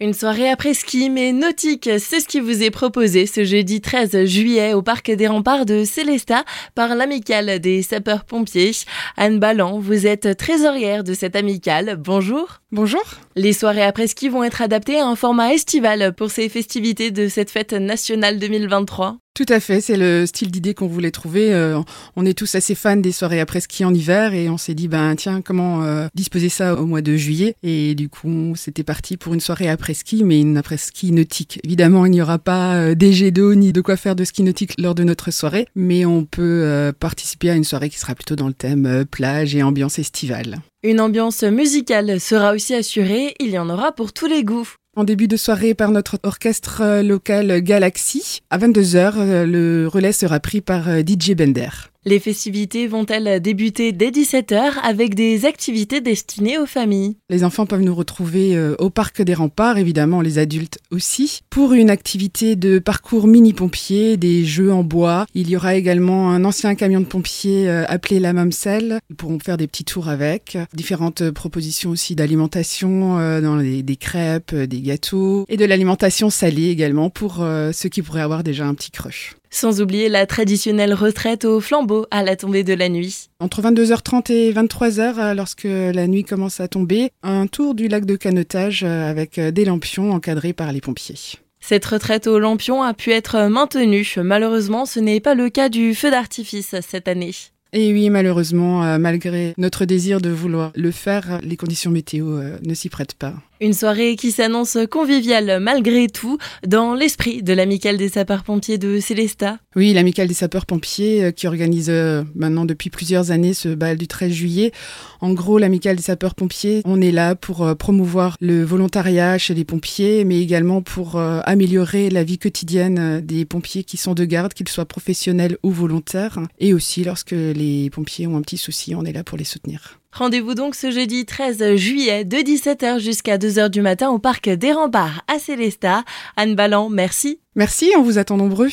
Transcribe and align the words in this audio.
Une 0.00 0.14
soirée 0.14 0.48
après 0.48 0.74
ski 0.74 1.10
mais 1.10 1.32
nautique, 1.32 1.90
c'est 1.98 2.20
ce 2.20 2.28
qui 2.28 2.38
vous 2.38 2.62
est 2.62 2.70
proposé 2.70 3.26
ce 3.26 3.42
jeudi 3.42 3.80
13 3.80 4.26
juillet 4.26 4.72
au 4.72 4.80
parc 4.80 5.10
des 5.10 5.26
remparts 5.26 5.66
de 5.66 5.82
Célestat 5.82 6.44
par 6.76 6.94
l'amicale 6.94 7.58
des 7.58 7.82
sapeurs-pompiers. 7.82 8.70
Anne 9.16 9.40
Ballan, 9.40 9.80
vous 9.80 10.06
êtes 10.06 10.36
trésorière 10.36 11.02
de 11.02 11.14
cette 11.14 11.34
amicale. 11.34 11.96
Bonjour. 11.98 12.60
Bonjour. 12.70 13.02
Les 13.34 13.52
soirées 13.52 13.82
après 13.82 14.06
ski 14.06 14.28
vont 14.28 14.44
être 14.44 14.62
adaptées 14.62 15.00
à 15.00 15.06
un 15.08 15.16
format 15.16 15.52
estival 15.52 16.14
pour 16.14 16.30
ces 16.30 16.48
festivités 16.48 17.10
de 17.10 17.26
cette 17.26 17.50
fête 17.50 17.72
nationale 17.72 18.38
2023. 18.38 19.18
Tout 19.38 19.46
à 19.50 19.60
fait, 19.60 19.80
c'est 19.80 19.96
le 19.96 20.26
style 20.26 20.50
d'idée 20.50 20.74
qu'on 20.74 20.88
voulait 20.88 21.12
trouver. 21.12 21.54
Euh, 21.54 21.78
on 22.16 22.26
est 22.26 22.36
tous 22.36 22.56
assez 22.56 22.74
fans 22.74 22.96
des 22.96 23.12
soirées 23.12 23.38
après 23.38 23.60
ski 23.60 23.84
en 23.84 23.94
hiver 23.94 24.34
et 24.34 24.48
on 24.48 24.58
s'est 24.58 24.74
dit, 24.74 24.88
ben 24.88 25.14
tiens, 25.14 25.42
comment 25.42 25.84
euh, 25.84 26.08
disposer 26.12 26.48
ça 26.48 26.74
au 26.74 26.86
mois 26.86 27.02
de 27.02 27.14
juillet 27.14 27.54
Et 27.62 27.94
du 27.94 28.08
coup, 28.08 28.54
c'était 28.56 28.82
parti 28.82 29.16
pour 29.16 29.34
une 29.34 29.40
soirée 29.40 29.68
après 29.68 29.94
ski, 29.94 30.24
mais 30.24 30.40
une 30.40 30.56
après 30.56 30.76
ski 30.76 31.12
nautique. 31.12 31.60
Évidemment, 31.62 32.04
il 32.04 32.10
n'y 32.10 32.20
aura 32.20 32.40
pas 32.40 32.74
euh, 32.78 32.94
des 32.96 33.12
jets 33.12 33.30
d'eau 33.30 33.54
ni 33.54 33.72
de 33.72 33.80
quoi 33.80 33.96
faire 33.96 34.16
de 34.16 34.24
ski 34.24 34.42
nautique 34.42 34.74
lors 34.76 34.96
de 34.96 35.04
notre 35.04 35.30
soirée, 35.30 35.68
mais 35.76 36.04
on 36.04 36.24
peut 36.24 36.92
participer 36.98 37.50
à 37.50 37.54
une 37.54 37.62
soirée 37.62 37.90
qui 37.90 37.98
sera 38.00 38.16
plutôt 38.16 38.34
dans 38.34 38.48
le 38.48 38.54
thème 38.54 39.04
plage 39.08 39.54
et 39.54 39.62
ambiance 39.62 40.00
estivale. 40.00 40.58
Une 40.82 41.00
ambiance 41.00 41.44
musicale 41.44 42.18
sera 42.18 42.54
aussi 42.54 42.74
assurée, 42.74 43.34
il 43.38 43.50
y 43.50 43.58
en 43.58 43.70
aura 43.70 43.92
pour 43.92 44.12
tous 44.12 44.26
les 44.26 44.42
goûts. 44.42 44.68
En 44.98 45.04
début 45.04 45.28
de 45.28 45.36
soirée 45.36 45.74
par 45.74 45.92
notre 45.92 46.18
orchestre 46.24 47.02
local 47.02 47.60
Galaxy, 47.60 48.40
à 48.50 48.58
22h, 48.58 49.44
le 49.44 49.86
relais 49.86 50.10
sera 50.10 50.40
pris 50.40 50.60
par 50.60 50.88
DJ 50.88 51.36
Bender. 51.36 51.68
Les 52.08 52.20
festivités 52.20 52.86
vont-elles 52.86 53.38
débuter 53.42 53.92
dès 53.92 54.08
17h 54.08 54.78
avec 54.82 55.14
des 55.14 55.44
activités 55.44 56.00
destinées 56.00 56.56
aux 56.56 56.64
familles? 56.64 57.18
Les 57.28 57.44
enfants 57.44 57.66
peuvent 57.66 57.82
nous 57.82 57.94
retrouver 57.94 58.56
euh, 58.56 58.74
au 58.78 58.88
parc 58.88 59.20
des 59.20 59.34
remparts, 59.34 59.76
évidemment 59.76 60.22
les 60.22 60.38
adultes 60.38 60.78
aussi, 60.90 61.40
pour 61.50 61.74
une 61.74 61.90
activité 61.90 62.56
de 62.56 62.78
parcours 62.78 63.26
mini-pompiers, 63.26 64.16
des 64.16 64.46
jeux 64.46 64.72
en 64.72 64.84
bois. 64.84 65.26
Il 65.34 65.50
y 65.50 65.56
aura 65.56 65.74
également 65.74 66.30
un 66.30 66.46
ancien 66.46 66.74
camion 66.76 67.00
de 67.00 67.04
pompiers 67.04 67.68
euh, 67.68 67.84
appelé 67.88 68.20
la 68.20 68.32
Mamselle. 68.32 69.00
Ils 69.10 69.16
pourront 69.16 69.38
faire 69.38 69.58
des 69.58 69.66
petits 69.66 69.84
tours 69.84 70.08
avec. 70.08 70.56
Différentes 70.72 71.30
propositions 71.30 71.90
aussi 71.90 72.14
d'alimentation 72.14 73.18
euh, 73.18 73.42
dans 73.42 73.58
des 73.58 73.96
crêpes, 73.96 74.54
des 74.54 74.80
gâteaux 74.80 75.44
et 75.50 75.58
de 75.58 75.66
l'alimentation 75.66 76.30
salée 76.30 76.70
également 76.70 77.10
pour 77.10 77.44
ceux 77.72 77.88
qui 77.90 78.00
pourraient 78.00 78.22
avoir 78.22 78.42
déjà 78.42 78.66
un 78.66 78.72
petit 78.72 78.90
crush. 78.90 79.36
Sans 79.50 79.80
oublier 79.80 80.08
la 80.08 80.26
traditionnelle 80.26 80.92
retraite 80.92 81.44
au 81.44 81.60
flambeau 81.60 82.06
à 82.10 82.22
la 82.22 82.36
tombée 82.36 82.64
de 82.64 82.74
la 82.74 82.88
nuit. 82.88 83.30
Entre 83.40 83.62
22h30 83.62 84.32
et 84.32 84.52
23h, 84.52 85.18
euh, 85.18 85.34
lorsque 85.34 85.64
la 85.64 86.06
nuit 86.06 86.24
commence 86.24 86.60
à 86.60 86.68
tomber, 86.68 87.10
un 87.22 87.46
tour 87.46 87.74
du 87.74 87.88
lac 87.88 88.04
de 88.04 88.16
canotage 88.16 88.82
euh, 88.84 89.10
avec 89.10 89.38
euh, 89.38 89.50
des 89.50 89.64
lampions 89.64 90.12
encadrés 90.12 90.52
par 90.52 90.72
les 90.72 90.80
pompiers. 90.80 91.38
Cette 91.60 91.86
retraite 91.86 92.26
aux 92.26 92.38
lampions 92.38 92.82
a 92.82 92.94
pu 92.94 93.10
être 93.10 93.48
maintenue. 93.48 94.06
Malheureusement, 94.18 94.86
ce 94.86 95.00
n'est 95.00 95.20
pas 95.20 95.34
le 95.34 95.50
cas 95.50 95.68
du 95.68 95.94
feu 95.94 96.10
d'artifice 96.10 96.74
cette 96.80 97.08
année. 97.08 97.34
Et 97.72 97.92
oui, 97.92 98.08
malheureusement, 98.08 98.98
malgré 98.98 99.52
notre 99.58 99.84
désir 99.84 100.20
de 100.22 100.30
vouloir 100.30 100.72
le 100.74 100.90
faire, 100.90 101.40
les 101.42 101.56
conditions 101.56 101.90
météo 101.90 102.40
ne 102.62 102.74
s'y 102.74 102.88
prêtent 102.88 103.14
pas. 103.14 103.34
Une 103.60 103.72
soirée 103.72 104.14
qui 104.16 104.30
s'annonce 104.30 104.78
conviviale 104.88 105.58
malgré 105.60 106.06
tout, 106.06 106.38
dans 106.66 106.94
l'esprit 106.94 107.42
de 107.42 107.52
l'amicale 107.52 107.96
des 107.96 108.08
sapeurs-pompiers 108.08 108.78
de 108.78 109.00
Célestat. 109.00 109.58
Oui, 109.74 109.92
l'amicale 109.92 110.28
des 110.28 110.34
sapeurs-pompiers 110.34 111.24
euh, 111.24 111.30
qui 111.32 111.46
organise 111.46 111.90
euh, 111.90 112.22
maintenant 112.34 112.64
depuis 112.64 112.90
plusieurs 112.90 113.30
années 113.30 113.54
ce 113.54 113.68
bal 113.68 113.96
du 113.96 114.06
13 114.06 114.32
juillet. 114.32 114.72
En 115.20 115.32
gros, 115.32 115.58
l'amicale 115.58 115.96
des 115.96 116.02
sapeurs-pompiers, 116.02 116.82
on 116.84 117.00
est 117.00 117.10
là 117.10 117.34
pour 117.34 117.66
euh, 117.66 117.74
promouvoir 117.74 118.36
le 118.40 118.62
volontariat 118.62 119.38
chez 119.38 119.54
les 119.54 119.64
pompiers, 119.64 120.24
mais 120.24 120.40
également 120.40 120.82
pour 120.82 121.16
améliorer 121.18 122.10
la 122.10 122.24
vie 122.24 122.38
quotidienne 122.38 123.20
des 123.20 123.44
pompiers 123.44 123.84
qui 123.84 123.96
sont 123.96 124.14
de 124.14 124.24
garde, 124.24 124.54
qu'ils 124.54 124.68
soient 124.68 124.86
professionnels 124.86 125.58
ou 125.62 125.70
volontaires. 125.70 126.38
Et 126.58 126.72
aussi, 126.74 127.04
lorsque 127.04 127.32
les 127.32 127.90
pompiers 127.90 128.26
ont 128.26 128.36
un 128.36 128.42
petit 128.42 128.56
souci, 128.56 128.94
on 128.94 129.04
est 129.04 129.12
là 129.12 129.24
pour 129.24 129.38
les 129.38 129.44
soutenir. 129.44 129.97
Rendez-vous 130.12 130.54
donc 130.54 130.74
ce 130.74 130.90
jeudi 130.90 131.26
13 131.26 131.76
juillet 131.76 132.24
de 132.24 132.38
17h 132.38 132.98
jusqu'à 132.98 133.38
2h 133.38 133.68
du 133.68 133.82
matin 133.82 134.10
au 134.10 134.18
parc 134.18 134.48
des 134.48 134.72
Remparts 134.72 135.22
à 135.28 135.38
Célestat. 135.38 136.04
Anne 136.36 136.54
Ballan, 136.54 136.88
merci. 136.88 137.40
Merci, 137.54 137.92
on 137.96 138.02
vous 138.02 138.18
attend 138.18 138.36
nombreux. 138.36 138.68